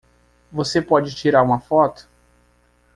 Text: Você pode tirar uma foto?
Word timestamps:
Você 0.51 0.81
pode 0.81 1.13
tirar 1.13 1.43
uma 1.43 1.59
foto? 1.59 2.09